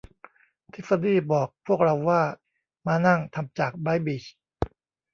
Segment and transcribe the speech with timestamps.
[0.73, 2.21] ทิฟฟานี่บอกพวกเราว่า
[2.85, 4.23] ม้านั่งทำจากไม้บีช